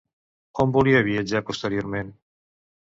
[0.63, 2.15] On volia viatjar posteriorment?